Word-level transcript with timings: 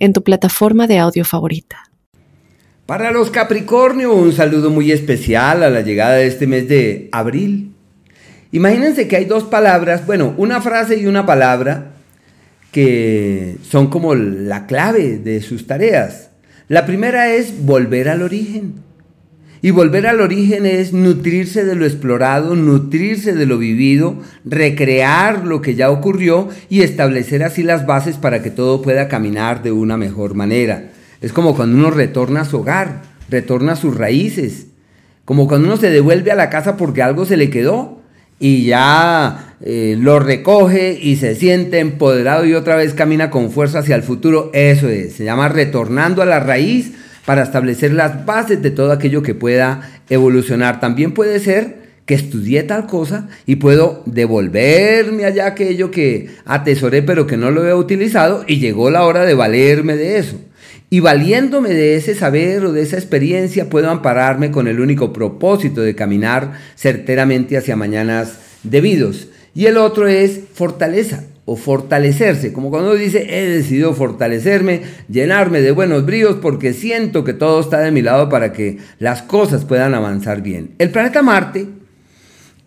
en 0.00 0.12
tu 0.12 0.24
plataforma 0.24 0.88
de 0.88 0.98
audio 0.98 1.24
favorita. 1.24 1.84
Para 2.86 3.12
los 3.12 3.30
Capricornio, 3.30 4.12
un 4.12 4.32
saludo 4.32 4.70
muy 4.70 4.90
especial 4.90 5.62
a 5.62 5.70
la 5.70 5.82
llegada 5.82 6.14
de 6.16 6.26
este 6.26 6.48
mes 6.48 6.68
de 6.68 7.08
abril. 7.12 7.72
Imagínense 8.50 9.06
que 9.06 9.14
hay 9.14 9.26
dos 9.26 9.44
palabras, 9.44 10.04
bueno, 10.06 10.34
una 10.36 10.60
frase 10.60 10.98
y 10.98 11.06
una 11.06 11.24
palabra 11.24 11.92
que 12.72 13.56
son 13.62 13.88
como 13.88 14.16
la 14.16 14.66
clave 14.66 15.18
de 15.18 15.40
sus 15.40 15.68
tareas. 15.68 16.30
La 16.66 16.86
primera 16.86 17.32
es 17.32 17.64
volver 17.64 18.08
al 18.08 18.22
origen. 18.22 18.89
Y 19.62 19.70
volver 19.72 20.06
al 20.06 20.20
origen 20.20 20.64
es 20.64 20.94
nutrirse 20.94 21.64
de 21.64 21.74
lo 21.74 21.84
explorado, 21.84 22.56
nutrirse 22.56 23.34
de 23.34 23.44
lo 23.44 23.58
vivido, 23.58 24.16
recrear 24.44 25.46
lo 25.46 25.60
que 25.60 25.74
ya 25.74 25.90
ocurrió 25.90 26.48
y 26.70 26.80
establecer 26.80 27.42
así 27.42 27.62
las 27.62 27.84
bases 27.86 28.16
para 28.16 28.42
que 28.42 28.50
todo 28.50 28.80
pueda 28.80 29.08
caminar 29.08 29.62
de 29.62 29.72
una 29.72 29.98
mejor 29.98 30.34
manera. 30.34 30.90
Es 31.20 31.32
como 31.32 31.54
cuando 31.54 31.76
uno 31.76 31.90
retorna 31.90 32.42
a 32.42 32.44
su 32.46 32.58
hogar, 32.58 33.02
retorna 33.28 33.72
a 33.72 33.76
sus 33.76 33.96
raíces, 33.96 34.66
como 35.26 35.46
cuando 35.46 35.68
uno 35.68 35.76
se 35.76 35.90
devuelve 35.90 36.30
a 36.30 36.36
la 36.36 36.48
casa 36.48 36.78
porque 36.78 37.02
algo 37.02 37.26
se 37.26 37.36
le 37.36 37.50
quedó 37.50 38.00
y 38.38 38.64
ya 38.64 39.56
eh, 39.60 39.94
lo 40.00 40.18
recoge 40.18 40.98
y 41.00 41.16
se 41.16 41.34
siente 41.34 41.80
empoderado 41.80 42.46
y 42.46 42.54
otra 42.54 42.76
vez 42.76 42.94
camina 42.94 43.28
con 43.28 43.50
fuerza 43.50 43.80
hacia 43.80 43.94
el 43.94 44.02
futuro. 44.02 44.50
Eso 44.54 44.88
es, 44.88 45.12
se 45.12 45.24
llama 45.24 45.48
retornando 45.48 46.22
a 46.22 46.26
la 46.26 46.40
raíz 46.40 46.94
para 47.24 47.42
establecer 47.42 47.92
las 47.92 48.24
bases 48.26 48.62
de 48.62 48.70
todo 48.70 48.92
aquello 48.92 49.22
que 49.22 49.34
pueda 49.34 50.02
evolucionar. 50.08 50.80
También 50.80 51.12
puede 51.12 51.40
ser 51.40 51.80
que 52.06 52.14
estudié 52.14 52.64
tal 52.64 52.86
cosa 52.86 53.28
y 53.46 53.56
puedo 53.56 54.02
devolverme 54.06 55.24
allá 55.24 55.46
aquello 55.46 55.90
que 55.92 56.30
atesoré 56.44 57.02
pero 57.02 57.26
que 57.26 57.36
no 57.36 57.52
lo 57.52 57.68
he 57.68 57.74
utilizado 57.74 58.44
y 58.48 58.58
llegó 58.58 58.90
la 58.90 59.04
hora 59.04 59.24
de 59.24 59.34
valerme 59.34 59.96
de 59.96 60.18
eso. 60.18 60.40
Y 60.92 60.98
valiéndome 60.98 61.68
de 61.68 61.94
ese 61.94 62.16
saber 62.16 62.64
o 62.64 62.72
de 62.72 62.82
esa 62.82 62.96
experiencia 62.96 63.70
puedo 63.70 63.88
ampararme 63.90 64.50
con 64.50 64.66
el 64.66 64.80
único 64.80 65.12
propósito 65.12 65.82
de 65.82 65.94
caminar 65.94 66.54
certeramente 66.74 67.56
hacia 67.56 67.76
mañanas 67.76 68.38
debidos. 68.64 69.28
Y 69.54 69.66
el 69.66 69.76
otro 69.76 70.08
es 70.08 70.40
fortaleza 70.52 71.24
o 71.52 71.56
fortalecerse, 71.56 72.52
como 72.52 72.70
cuando 72.70 72.94
dice, 72.94 73.26
he 73.28 73.48
decidido 73.48 73.92
fortalecerme, 73.92 74.82
llenarme 75.08 75.60
de 75.60 75.72
buenos 75.72 76.06
bríos 76.06 76.36
porque 76.40 76.72
siento 76.72 77.24
que 77.24 77.32
todo 77.32 77.58
está 77.58 77.80
de 77.80 77.90
mi 77.90 78.02
lado 78.02 78.28
para 78.28 78.52
que 78.52 78.78
las 79.00 79.22
cosas 79.22 79.64
puedan 79.64 79.94
avanzar 79.94 80.42
bien. 80.42 80.76
El 80.78 80.90
planeta 80.90 81.22
Marte 81.22 81.66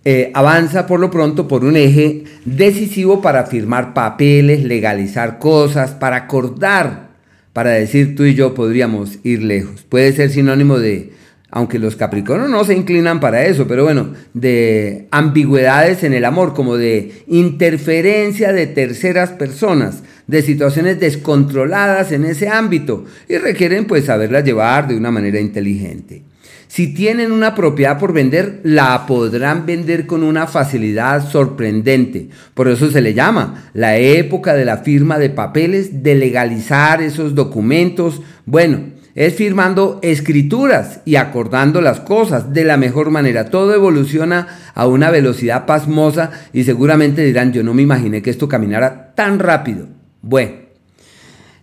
eh, 0.03 0.31
avanza 0.33 0.85
por 0.85 0.99
lo 0.99 1.09
pronto 1.09 1.47
por 1.47 1.63
un 1.63 1.77
eje 1.77 2.25
decisivo 2.43 3.21
para 3.21 3.45
firmar 3.45 3.93
papeles, 3.93 4.65
legalizar 4.65 5.39
cosas, 5.39 5.91
para 5.91 6.17
acordar, 6.17 7.11
para 7.53 7.69
decir 7.69 8.17
tú 8.17 8.25
y 8.25 8.33
yo 8.35 8.53
podríamos 8.53 9.17
ir 9.23 9.43
lejos. 9.43 9.83
Puede 9.83 10.11
ser 10.11 10.29
sinónimo 10.29 10.77
de 10.77 11.13
aunque 11.55 11.77
los 11.77 11.95
Capricornios 11.95 12.49
no 12.49 12.63
se 12.63 12.73
inclinan 12.73 13.19
para 13.19 13.45
eso, 13.45 13.67
pero 13.67 13.83
bueno, 13.83 14.07
de 14.33 15.07
ambigüedades 15.11 16.03
en 16.03 16.13
el 16.13 16.25
amor, 16.25 16.55
como 16.55 16.77
de 16.77 17.11
interferencia 17.27 18.51
de 18.51 18.65
terceras 18.65 19.29
personas, 19.29 20.01
de 20.25 20.41
situaciones 20.41 20.99
descontroladas 20.99 22.11
en 22.11 22.25
ese 22.25 22.49
ámbito 22.49 23.05
y 23.29 23.37
requieren 23.37 23.85
pues 23.85 24.05
saberlas 24.05 24.43
llevar 24.43 24.87
de 24.87 24.97
una 24.97 25.11
manera 25.11 25.39
inteligente. 25.39 26.23
Si 26.67 26.91
tienen 26.91 27.31
una 27.31 27.53
propiedad 27.53 27.99
por 27.99 28.13
vender, 28.13 28.61
la 28.63 29.05
podrán 29.05 29.67
vender 29.67 30.07
con 30.07 30.23
una 30.23 30.47
facilidad 30.47 31.29
sorprendente. 31.29 32.29
Por 32.55 32.67
eso 32.67 32.89
se 32.89 33.01
le 33.01 33.13
llama 33.13 33.69
la 33.75 33.97
época 33.97 34.55
de 34.55 34.65
la 34.65 34.77
firma 34.77 35.19
de 35.19 35.29
papeles, 35.29 36.01
de 36.01 36.15
legalizar 36.15 37.03
esos 37.03 37.35
documentos. 37.35 38.23
Bueno, 38.47 38.79
es 39.15 39.35
firmando 39.35 39.99
escrituras 40.01 41.01
y 41.05 41.15
acordando 41.15 41.81
las 41.81 41.99
cosas 41.99 42.53
de 42.53 42.63
la 42.63 42.77
mejor 42.77 43.11
manera. 43.11 43.49
Todo 43.49 43.73
evoluciona 43.73 44.47
a 44.73 44.87
una 44.87 45.11
velocidad 45.11 45.65
pasmosa 45.65 46.31
y 46.51 46.63
seguramente 46.63 47.23
dirán, 47.23 47.53
yo 47.53 47.63
no 47.63 47.73
me 47.73 47.83
imaginé 47.83 48.21
que 48.21 48.29
esto 48.29 48.47
caminara 48.47 49.13
tan 49.15 49.39
rápido. 49.39 49.87
Bueno, 50.21 50.62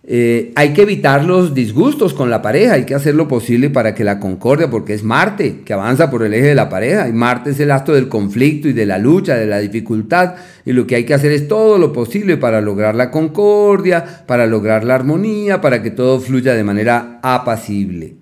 eh, 0.03 0.51
hay 0.55 0.73
que 0.73 0.81
evitar 0.81 1.23
los 1.25 1.53
disgustos 1.53 2.15
con 2.15 2.31
la 2.31 2.41
pareja, 2.41 2.73
hay 2.73 2.85
que 2.85 2.95
hacer 2.95 3.13
lo 3.13 3.27
posible 3.27 3.69
para 3.69 3.93
que 3.93 4.03
la 4.03 4.19
concordia, 4.19 4.69
porque 4.69 4.95
es 4.95 5.03
Marte 5.03 5.61
que 5.63 5.73
avanza 5.73 6.09
por 6.09 6.23
el 6.23 6.33
eje 6.33 6.47
de 6.47 6.55
la 6.55 6.69
pareja, 6.69 7.07
y 7.07 7.13
Marte 7.13 7.51
es 7.51 7.59
el 7.59 7.69
astro 7.69 7.93
del 7.93 8.07
conflicto 8.07 8.67
y 8.67 8.73
de 8.73 8.87
la 8.87 8.97
lucha, 8.97 9.35
de 9.35 9.45
la 9.45 9.59
dificultad, 9.59 10.35
y 10.65 10.73
lo 10.73 10.87
que 10.87 10.95
hay 10.95 11.05
que 11.05 11.13
hacer 11.13 11.31
es 11.31 11.47
todo 11.47 11.77
lo 11.77 11.93
posible 11.93 12.37
para 12.37 12.61
lograr 12.61 12.95
la 12.95 13.11
concordia, 13.11 14.23
para 14.25 14.47
lograr 14.47 14.83
la 14.83 14.95
armonía, 14.95 15.61
para 15.61 15.83
que 15.83 15.91
todo 15.91 16.19
fluya 16.19 16.55
de 16.55 16.63
manera 16.63 17.19
apacible. 17.21 18.20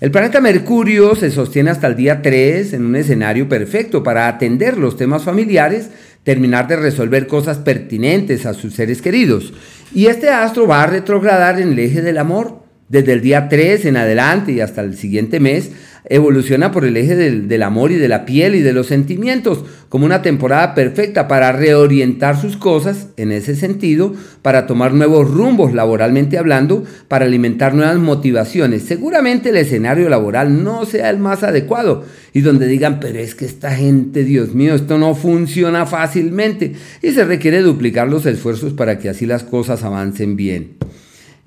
El 0.00 0.12
planeta 0.12 0.40
Mercurio 0.40 1.16
se 1.16 1.32
sostiene 1.32 1.70
hasta 1.70 1.88
el 1.88 1.96
día 1.96 2.22
3 2.22 2.72
en 2.74 2.86
un 2.86 2.94
escenario 2.94 3.48
perfecto 3.48 4.04
para 4.04 4.28
atender 4.28 4.78
los 4.78 4.96
temas 4.96 5.24
familiares, 5.24 5.90
terminar 6.22 6.68
de 6.68 6.76
resolver 6.76 7.26
cosas 7.26 7.58
pertinentes 7.58 8.46
a 8.46 8.54
sus 8.54 8.74
seres 8.74 9.02
queridos. 9.02 9.52
Y 9.92 10.06
este 10.06 10.30
astro 10.30 10.68
va 10.68 10.84
a 10.84 10.86
retrogradar 10.86 11.60
en 11.60 11.72
el 11.72 11.78
eje 11.80 12.00
del 12.00 12.18
amor 12.18 12.62
desde 12.88 13.12
el 13.12 13.22
día 13.22 13.48
3 13.48 13.86
en 13.86 13.96
adelante 13.96 14.52
y 14.52 14.60
hasta 14.60 14.82
el 14.82 14.96
siguiente 14.96 15.40
mes 15.40 15.72
evoluciona 16.04 16.72
por 16.72 16.84
el 16.84 16.96
eje 16.96 17.16
del, 17.16 17.62
amor 17.62 17.92
y 17.92 17.96
de 17.96 18.08
la 18.08 18.24
piel 18.24 18.54
y 18.54 18.60
de 18.60 18.72
los 18.72 18.86
sentimientos, 18.86 19.64
como 19.88 20.06
una 20.06 20.22
temporada 20.22 20.74
perfecta 20.74 21.28
para 21.28 21.52
reorientar 21.52 22.40
sus 22.40 22.56
cosas 22.56 23.08
en 23.16 23.32
ese 23.32 23.56
sentido, 23.56 24.14
para 24.42 24.66
tomar 24.66 24.94
nuevos 24.94 25.30
rumbos 25.30 25.74
laboralmente 25.74 26.38
hablando, 26.38 26.84
para 27.08 27.24
alimentar 27.24 27.74
nuevas 27.74 27.98
motivaciones. 27.98 28.82
Seguramente 28.82 29.50
el 29.50 29.56
escenario 29.56 30.08
laboral 30.08 30.62
no 30.64 30.84
sea 30.86 31.10
el 31.10 31.18
más 31.18 31.42
adecuado 31.42 32.04
y 32.32 32.40
donde 32.40 32.66
digan, 32.66 33.00
pero 33.00 33.18
es 33.18 33.34
que 33.34 33.44
esta 33.44 33.70
gente, 33.72 34.24
Dios 34.24 34.54
mío, 34.54 34.74
esto 34.74 34.98
no 34.98 35.14
funciona 35.14 35.86
fácilmente 35.86 36.74
y 37.02 37.12
se 37.12 37.24
requiere 37.24 37.62
duplicar 37.62 38.08
los 38.08 38.26
esfuerzos 38.26 38.72
para 38.72 38.98
que 38.98 39.08
así 39.08 39.26
las 39.26 39.44
cosas 39.44 39.82
avancen 39.84 40.36
bien. 40.36 40.76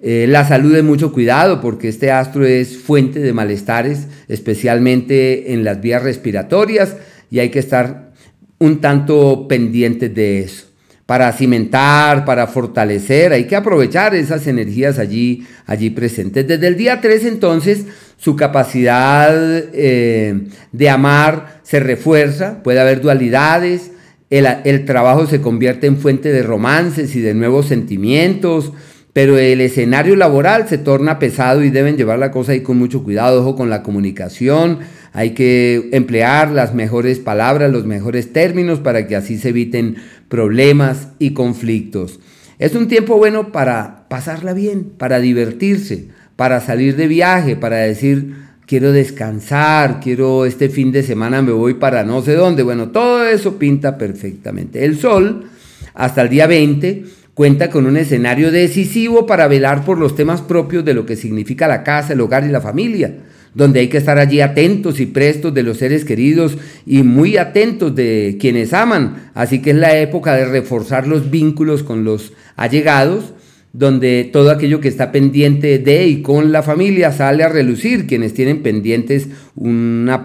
Eh, 0.03 0.25
la 0.27 0.47
salud 0.47 0.73
de 0.73 0.81
mucho 0.81 1.13
cuidado 1.13 1.61
porque 1.61 1.87
este 1.87 2.09
astro 2.11 2.43
es 2.43 2.75
fuente 2.75 3.19
de 3.19 3.33
malestares, 3.33 4.07
especialmente 4.27 5.53
en 5.53 5.63
las 5.63 5.79
vías 5.79 6.01
respiratorias 6.01 6.95
y 7.29 7.37
hay 7.37 7.49
que 7.49 7.59
estar 7.59 8.11
un 8.57 8.81
tanto 8.81 9.47
pendientes 9.47 10.13
de 10.13 10.39
eso. 10.39 10.65
Para 11.05 11.31
cimentar, 11.33 12.25
para 12.25 12.47
fortalecer, 12.47 13.31
hay 13.33 13.45
que 13.45 13.55
aprovechar 13.55 14.15
esas 14.15 14.47
energías 14.47 14.97
allí, 14.97 15.45
allí 15.67 15.91
presentes. 15.91 16.47
Desde 16.47 16.67
el 16.67 16.77
día 16.77 16.99
3 16.99 17.25
entonces 17.25 17.85
su 18.17 18.35
capacidad 18.35 19.35
eh, 19.73 20.47
de 20.71 20.89
amar 20.89 21.59
se 21.61 21.79
refuerza, 21.79 22.63
puede 22.63 22.79
haber 22.79 23.01
dualidades, 23.01 23.91
el, 24.31 24.47
el 24.63 24.85
trabajo 24.85 25.27
se 25.27 25.41
convierte 25.41 25.85
en 25.85 25.97
fuente 25.97 26.31
de 26.31 26.41
romances 26.41 27.15
y 27.15 27.21
de 27.21 27.35
nuevos 27.35 27.67
sentimientos, 27.67 28.71
pero 29.13 29.37
el 29.37 29.61
escenario 29.61 30.15
laboral 30.15 30.67
se 30.67 30.77
torna 30.77 31.19
pesado 31.19 31.63
y 31.63 31.69
deben 31.69 31.97
llevar 31.97 32.19
la 32.19 32.31
cosa 32.31 32.53
ahí 32.53 32.61
con 32.61 32.77
mucho 32.77 33.03
cuidado, 33.03 33.41
ojo 33.41 33.55
con 33.55 33.69
la 33.69 33.83
comunicación, 33.83 34.79
hay 35.13 35.31
que 35.31 35.89
emplear 35.91 36.51
las 36.51 36.73
mejores 36.73 37.19
palabras, 37.19 37.71
los 37.71 37.85
mejores 37.85 38.31
términos 38.31 38.79
para 38.79 39.07
que 39.07 39.15
así 39.15 39.37
se 39.37 39.49
eviten 39.49 39.97
problemas 40.29 41.09
y 41.19 41.31
conflictos. 41.31 42.19
Es 42.59 42.75
un 42.75 42.87
tiempo 42.87 43.17
bueno 43.17 43.51
para 43.51 44.05
pasarla 44.07 44.53
bien, 44.53 44.91
para 44.97 45.19
divertirse, 45.19 46.07
para 46.35 46.61
salir 46.61 46.95
de 46.95 47.07
viaje, 47.07 47.55
para 47.55 47.77
decir, 47.77 48.35
quiero 48.65 48.93
descansar, 48.93 49.99
quiero 49.99 50.45
este 50.45 50.69
fin 50.69 50.93
de 50.93 51.03
semana 51.03 51.41
me 51.41 51.51
voy 51.51 51.73
para 51.73 52.03
no 52.03 52.21
sé 52.21 52.35
dónde. 52.35 52.63
Bueno, 52.63 52.89
todo 52.89 53.25
eso 53.25 53.57
pinta 53.57 53.97
perfectamente. 53.97 54.85
El 54.85 54.97
sol, 54.97 55.49
hasta 55.93 56.21
el 56.21 56.29
día 56.29 56.47
20, 56.47 57.03
Cuenta 57.33 57.69
con 57.69 57.85
un 57.85 57.95
escenario 57.95 58.51
decisivo 58.51 59.25
para 59.25 59.47
velar 59.47 59.85
por 59.85 59.97
los 59.97 60.15
temas 60.15 60.41
propios 60.41 60.83
de 60.83 60.93
lo 60.93 61.05
que 61.05 61.15
significa 61.15 61.67
la 61.67 61.81
casa, 61.83 62.11
el 62.11 62.19
hogar 62.19 62.43
y 62.43 62.49
la 62.49 62.59
familia, 62.59 63.19
donde 63.53 63.79
hay 63.79 63.87
que 63.87 63.97
estar 63.97 64.19
allí 64.19 64.41
atentos 64.41 64.99
y 64.99 65.05
prestos 65.05 65.53
de 65.53 65.63
los 65.63 65.77
seres 65.77 66.03
queridos 66.03 66.57
y 66.85 67.03
muy 67.03 67.37
atentos 67.37 67.95
de 67.95 68.37
quienes 68.37 68.73
aman. 68.73 69.31
Así 69.33 69.61
que 69.61 69.69
es 69.69 69.77
la 69.77 69.97
época 69.97 70.35
de 70.35 70.43
reforzar 70.43 71.07
los 71.07 71.31
vínculos 71.31 71.83
con 71.83 72.03
los 72.03 72.33
allegados, 72.57 73.33
donde 73.73 74.29
todo 74.33 74.51
aquello 74.51 74.81
que 74.81 74.89
está 74.89 75.13
pendiente 75.13 75.79
de 75.79 76.05
y 76.05 76.21
con 76.21 76.51
la 76.51 76.61
familia 76.61 77.13
sale 77.13 77.43
a 77.43 77.49
relucir, 77.49 78.05
quienes 78.05 78.33
tienen 78.33 78.61
pendientes 78.61 79.27
una 79.55 80.21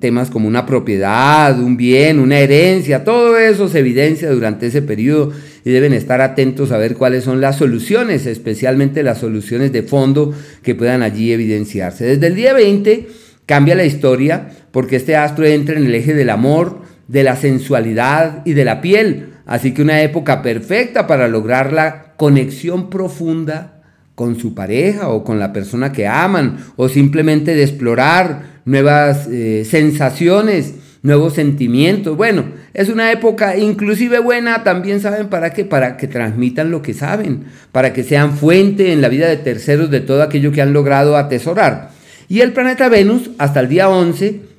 temas 0.00 0.30
como 0.30 0.48
una 0.48 0.66
propiedad, 0.66 1.58
un 1.60 1.76
bien, 1.76 2.18
una 2.18 2.40
herencia, 2.40 3.04
todo 3.04 3.38
eso 3.38 3.68
se 3.68 3.78
evidencia 3.78 4.30
durante 4.30 4.66
ese 4.66 4.82
periodo 4.82 5.32
y 5.64 5.70
deben 5.70 5.92
estar 5.92 6.20
atentos 6.20 6.72
a 6.72 6.78
ver 6.78 6.94
cuáles 6.94 7.22
son 7.22 7.40
las 7.40 7.56
soluciones, 7.56 8.26
especialmente 8.26 9.04
las 9.04 9.18
soluciones 9.18 9.72
de 9.72 9.82
fondo 9.82 10.34
que 10.62 10.74
puedan 10.74 11.02
allí 11.02 11.32
evidenciarse. 11.32 12.04
Desde 12.04 12.26
el 12.26 12.34
día 12.34 12.54
20 12.54 13.06
cambia 13.46 13.76
la 13.76 13.84
historia 13.84 14.50
porque 14.72 14.96
este 14.96 15.14
astro 15.14 15.46
entra 15.46 15.76
en 15.76 15.86
el 15.86 15.94
eje 15.94 16.14
del 16.14 16.30
amor, 16.30 16.80
de 17.06 17.22
la 17.22 17.36
sensualidad 17.36 18.42
y 18.44 18.54
de 18.54 18.64
la 18.64 18.80
piel, 18.80 19.29
así 19.50 19.74
que 19.74 19.82
una 19.82 20.00
época 20.00 20.42
perfecta 20.42 21.08
para 21.08 21.26
lograr 21.26 21.72
la 21.72 22.14
conexión 22.16 22.88
profunda 22.88 23.82
con 24.14 24.38
su 24.38 24.54
pareja 24.54 25.08
o 25.08 25.24
con 25.24 25.40
la 25.40 25.52
persona 25.52 25.90
que 25.90 26.06
aman, 26.06 26.58
o 26.76 26.88
simplemente 26.88 27.56
de 27.56 27.64
explorar 27.64 28.60
nuevas 28.64 29.26
eh, 29.26 29.66
sensaciones, 29.68 30.74
nuevos 31.02 31.34
sentimientos. 31.34 32.16
Bueno, 32.16 32.44
es 32.74 32.90
una 32.90 33.10
época 33.10 33.56
inclusive 33.56 34.20
buena, 34.20 34.62
también 34.62 35.00
saben 35.00 35.26
para 35.26 35.52
qué, 35.52 35.64
para 35.64 35.96
que 35.96 36.06
transmitan 36.06 36.70
lo 36.70 36.80
que 36.80 36.94
saben, 36.94 37.46
para 37.72 37.92
que 37.92 38.04
sean 38.04 38.36
fuente 38.36 38.92
en 38.92 39.00
la 39.00 39.08
vida 39.08 39.26
de 39.26 39.38
terceros 39.38 39.90
de 39.90 40.00
todo 40.00 40.22
aquello 40.22 40.52
que 40.52 40.62
han 40.62 40.72
logrado 40.72 41.16
atesorar. 41.16 41.90
Y 42.28 42.42
el 42.42 42.52
planeta 42.52 42.88
Venus, 42.88 43.32
hasta 43.38 43.58
el 43.58 43.68
día 43.68 43.88
11, 43.88 44.49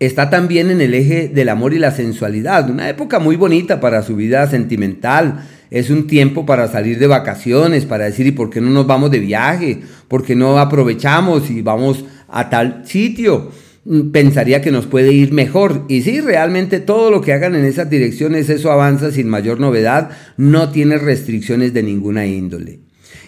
está 0.00 0.30
también 0.30 0.70
en 0.70 0.80
el 0.80 0.94
eje 0.94 1.28
del 1.28 1.50
amor 1.50 1.74
y 1.74 1.78
la 1.78 1.90
sensualidad, 1.90 2.70
una 2.70 2.88
época 2.88 3.18
muy 3.18 3.36
bonita 3.36 3.80
para 3.80 4.02
su 4.02 4.16
vida 4.16 4.46
sentimental, 4.48 5.46
es 5.70 5.90
un 5.90 6.06
tiempo 6.06 6.46
para 6.46 6.68
salir 6.68 6.98
de 6.98 7.06
vacaciones, 7.06 7.84
para 7.84 8.06
decir, 8.06 8.26
¿y 8.26 8.32
por 8.32 8.48
qué 8.48 8.62
no 8.62 8.70
nos 8.70 8.86
vamos 8.86 9.10
de 9.10 9.20
viaje? 9.20 9.82
¿Por 10.08 10.24
qué 10.24 10.34
no 10.34 10.58
aprovechamos 10.58 11.48
y 11.50 11.62
vamos 11.62 12.04
a 12.28 12.48
tal 12.48 12.82
sitio? 12.86 13.52
Mm, 13.84 14.10
pensaría 14.10 14.62
que 14.62 14.72
nos 14.72 14.86
puede 14.86 15.12
ir 15.12 15.32
mejor. 15.32 15.84
Y 15.88 16.02
sí, 16.02 16.20
realmente 16.20 16.80
todo 16.80 17.10
lo 17.10 17.20
que 17.20 17.34
hagan 17.34 17.54
en 17.54 17.66
esas 17.66 17.88
direcciones, 17.88 18.48
eso 18.48 18.72
avanza 18.72 19.12
sin 19.12 19.28
mayor 19.28 19.60
novedad, 19.60 20.10
no 20.36 20.70
tiene 20.70 20.98
restricciones 20.98 21.72
de 21.72 21.84
ninguna 21.84 22.26
índole. 22.26 22.80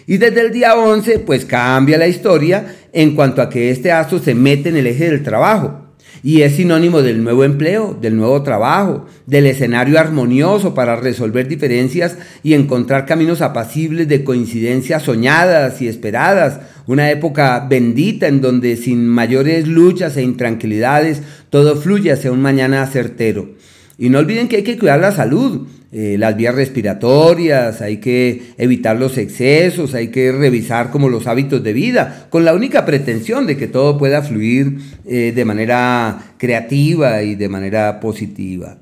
Y 0.05 0.17
desde 0.17 0.41
el 0.41 0.51
día 0.51 0.75
11, 0.75 1.19
pues 1.19 1.45
cambia 1.45 1.97
la 1.97 2.09
historia 2.09 2.75
en 2.91 3.15
cuanto 3.15 3.41
a 3.41 3.49
que 3.49 3.69
este 3.69 3.91
astro 3.91 4.19
se 4.19 4.35
mete 4.35 4.67
en 4.67 4.75
el 4.75 4.87
eje 4.87 5.09
del 5.09 5.23
trabajo 5.23 5.82
y 6.23 6.41
es 6.41 6.55
sinónimo 6.55 7.01
del 7.01 7.21
nuevo 7.21 7.43
empleo, 7.43 7.97
del 7.99 8.15
nuevo 8.15 8.41
trabajo, 8.43 9.05
del 9.27 9.45
escenario 9.45 9.99
armonioso 9.99 10.73
para 10.73 10.95
resolver 10.95 11.49
diferencias 11.49 12.17
y 12.43 12.53
encontrar 12.53 13.05
caminos 13.05 13.41
apacibles 13.41 14.07
de 14.07 14.23
coincidencias 14.23 15.03
soñadas 15.03 15.81
y 15.81 15.89
esperadas, 15.89 16.61
una 16.87 17.11
época 17.11 17.67
bendita 17.69 18.27
en 18.27 18.39
donde 18.39 18.77
sin 18.77 19.05
mayores 19.05 19.67
luchas 19.67 20.15
e 20.15 20.23
intranquilidades 20.23 21.21
todo 21.49 21.75
fluye 21.75 22.13
hacia 22.13 22.31
un 22.31 22.41
mañana 22.41 22.87
certero. 22.87 23.49
Y 23.97 24.09
no 24.09 24.19
olviden 24.19 24.47
que 24.47 24.57
hay 24.57 24.63
que 24.63 24.79
cuidar 24.79 25.01
la 25.01 25.11
salud, 25.11 25.67
eh, 25.95 26.17
las 26.17 26.35
vías 26.35 26.55
respiratorias, 26.55 27.79
hay 27.79 27.97
que 27.97 28.41
evitar 28.57 28.97
los 28.97 29.15
excesos, 29.19 29.93
hay 29.93 30.07
que 30.07 30.31
revisar 30.31 30.89
como 30.89 31.07
los 31.07 31.27
hábitos 31.27 31.61
de 31.61 31.71
vida, 31.71 32.25
con 32.31 32.43
la 32.43 32.55
única 32.55 32.83
pretensión 32.83 33.45
de 33.45 33.57
que 33.57 33.67
todo 33.67 33.95
pueda 33.99 34.23
fluir 34.23 34.79
eh, 35.05 35.33
de 35.35 35.45
manera 35.45 36.33
creativa 36.39 37.21
y 37.21 37.35
de 37.35 37.47
manera 37.47 37.99
positiva. 37.99 38.79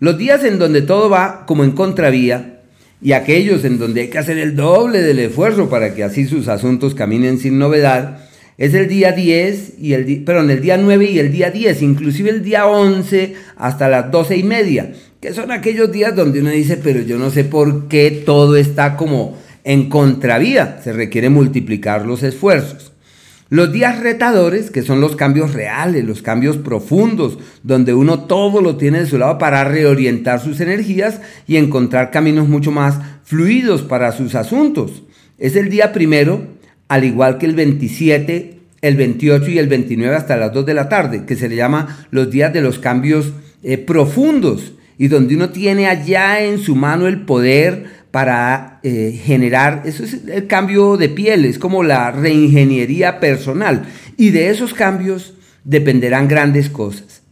Los 0.00 0.18
días 0.18 0.44
en 0.44 0.58
donde 0.58 0.82
todo 0.82 1.08
va 1.08 1.46
como 1.46 1.64
en 1.64 1.70
contravía 1.70 2.60
y 3.00 3.12
aquellos 3.12 3.64
en 3.64 3.78
donde 3.78 4.02
hay 4.02 4.08
que 4.08 4.18
hacer 4.18 4.36
el 4.36 4.54
doble 4.54 5.00
del 5.00 5.18
esfuerzo 5.20 5.70
para 5.70 5.94
que 5.94 6.04
así 6.04 6.26
sus 6.26 6.46
asuntos 6.46 6.94
caminen 6.94 7.38
sin 7.38 7.58
novedad, 7.58 8.26
es 8.58 8.74
el 8.74 8.86
día 8.86 9.12
10 9.12 9.78
y 9.80 9.94
el 9.94 10.26
el 10.26 10.60
día 10.60 10.76
9 10.76 11.06
y 11.06 11.18
el 11.20 11.32
día 11.32 11.50
10, 11.50 11.80
inclusive 11.80 12.28
el 12.28 12.42
día 12.42 12.66
11 12.66 13.32
hasta 13.56 13.88
las 13.88 14.10
12 14.10 14.36
y 14.36 14.42
media 14.42 14.92
que 15.20 15.34
son 15.34 15.52
aquellos 15.52 15.92
días 15.92 16.16
donde 16.16 16.40
uno 16.40 16.50
dice, 16.50 16.78
pero 16.78 17.02
yo 17.02 17.18
no 17.18 17.30
sé 17.30 17.44
por 17.44 17.88
qué 17.88 18.22
todo 18.24 18.56
está 18.56 18.96
como 18.96 19.36
en 19.64 19.90
contravía, 19.90 20.80
se 20.82 20.92
requiere 20.92 21.28
multiplicar 21.28 22.06
los 22.06 22.22
esfuerzos. 22.22 22.92
Los 23.50 23.72
días 23.72 24.00
retadores, 24.00 24.70
que 24.70 24.82
son 24.82 25.00
los 25.00 25.16
cambios 25.16 25.52
reales, 25.52 26.04
los 26.04 26.22
cambios 26.22 26.56
profundos, 26.56 27.38
donde 27.62 27.92
uno 27.92 28.20
todo 28.24 28.62
lo 28.62 28.76
tiene 28.76 29.00
de 29.00 29.06
su 29.06 29.18
lado 29.18 29.38
para 29.38 29.64
reorientar 29.64 30.40
sus 30.40 30.60
energías 30.60 31.20
y 31.46 31.56
encontrar 31.56 32.12
caminos 32.12 32.48
mucho 32.48 32.70
más 32.70 33.00
fluidos 33.24 33.82
para 33.82 34.12
sus 34.12 34.36
asuntos. 34.36 35.02
Es 35.36 35.56
el 35.56 35.68
día 35.68 35.92
primero, 35.92 36.46
al 36.88 37.04
igual 37.04 37.38
que 37.38 37.46
el 37.46 37.56
27, 37.56 38.58
el 38.82 38.96
28 38.96 39.50
y 39.50 39.58
el 39.58 39.68
29 39.68 40.14
hasta 40.14 40.36
las 40.36 40.52
2 40.52 40.64
de 40.64 40.74
la 40.74 40.88
tarde, 40.88 41.24
que 41.26 41.36
se 41.36 41.48
le 41.48 41.56
llama 41.56 42.06
los 42.10 42.30
días 42.30 42.52
de 42.52 42.62
los 42.62 42.78
cambios 42.78 43.32
eh, 43.62 43.78
profundos 43.78 44.74
y 45.00 45.08
donde 45.08 45.34
uno 45.34 45.48
tiene 45.48 45.86
allá 45.86 46.42
en 46.42 46.58
su 46.58 46.76
mano 46.76 47.06
el 47.06 47.22
poder 47.22 47.86
para 48.10 48.80
eh, 48.82 49.18
generar, 49.24 49.84
eso 49.86 50.04
es 50.04 50.28
el 50.28 50.46
cambio 50.46 50.98
de 50.98 51.08
piel, 51.08 51.46
es 51.46 51.58
como 51.58 51.82
la 51.82 52.10
reingeniería 52.10 53.18
personal. 53.18 53.86
Y 54.18 54.28
de 54.28 54.50
esos 54.50 54.74
cambios 54.74 55.32
dependerán 55.64 56.28
grandes 56.28 56.68
cosas. 56.68 57.22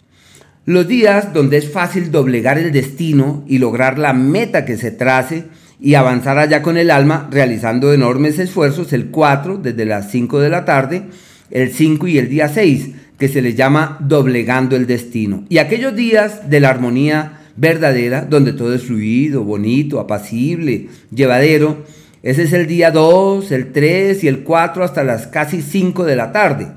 Los 0.64 0.88
días 0.88 1.34
donde 1.34 1.58
es 1.58 1.70
fácil 1.70 2.10
doblegar 2.10 2.56
el 2.56 2.72
destino 2.72 3.44
y 3.46 3.58
lograr 3.58 3.98
la 3.98 4.14
meta 4.14 4.64
que 4.64 4.78
se 4.78 4.90
trace 4.90 5.44
y 5.78 5.92
avanzar 5.92 6.38
allá 6.38 6.62
con 6.62 6.78
el 6.78 6.90
alma 6.90 7.28
realizando 7.30 7.92
enormes 7.92 8.38
esfuerzos, 8.38 8.94
el 8.94 9.08
4 9.08 9.58
desde 9.58 9.84
las 9.84 10.10
5 10.10 10.40
de 10.40 10.48
la 10.48 10.64
tarde, 10.64 11.02
el 11.50 11.70
5 11.70 12.06
y 12.06 12.16
el 12.16 12.30
día 12.30 12.48
6, 12.48 12.88
que 13.18 13.28
se 13.28 13.42
les 13.42 13.56
llama 13.56 13.98
doblegando 14.00 14.74
el 14.74 14.86
destino. 14.86 15.44
Y 15.50 15.58
aquellos 15.58 15.94
días 15.94 16.48
de 16.48 16.60
la 16.60 16.70
armonía 16.70 17.37
verdadera, 17.58 18.24
donde 18.24 18.52
todo 18.52 18.74
es 18.74 18.84
fluido, 18.84 19.42
bonito, 19.42 20.00
apacible, 20.00 20.88
llevadero. 21.14 21.84
Ese 22.22 22.44
es 22.44 22.52
el 22.52 22.66
día 22.66 22.90
2, 22.90 23.50
el 23.52 23.72
3 23.72 24.24
y 24.24 24.28
el 24.28 24.42
4 24.44 24.84
hasta 24.84 25.04
las 25.04 25.26
casi 25.26 25.62
5 25.62 26.04
de 26.04 26.16
la 26.16 26.32
tarde, 26.32 26.68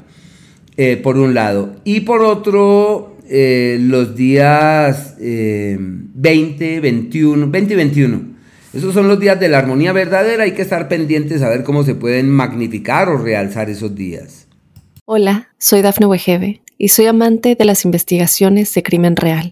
eh, 0.77 0.97
por 0.97 1.17
un 1.17 1.33
lado. 1.33 1.75
Y 1.83 2.01
por 2.01 2.21
otro, 2.21 3.17
eh, 3.29 3.77
los 3.79 4.15
días 4.15 5.15
20, 5.19 6.79
21, 6.79 7.47
20 7.49 7.73
y 7.73 7.77
21. 7.77 8.21
Esos 8.73 8.93
son 8.93 9.07
los 9.07 9.19
días 9.19 9.39
de 9.39 9.49
la 9.49 9.59
armonía 9.59 9.91
verdadera. 9.91 10.43
Hay 10.43 10.53
que 10.53 10.61
estar 10.61 10.87
pendientes 10.87 11.41
a 11.41 11.49
ver 11.49 11.63
cómo 11.63 11.83
se 11.83 11.95
pueden 11.95 12.29
magnificar 12.29 13.09
o 13.09 13.17
realzar 13.17 13.69
esos 13.69 13.95
días. 13.95 14.47
Hola, 15.05 15.49
soy 15.57 15.81
Dafne 15.81 16.05
Wegebe 16.05 16.61
y 16.77 16.87
soy 16.89 17.07
amante 17.07 17.55
de 17.55 17.65
las 17.65 17.83
investigaciones 17.83 18.73
de 18.73 18.81
crimen 18.81 19.17
real. 19.17 19.51